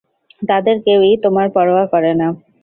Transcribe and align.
তাদের 0.41 0.75
কেউই 0.85 1.13
তোমার 1.23 1.47
পরোয়া 1.55 1.85
করে 1.93 2.11
না। 2.13 2.27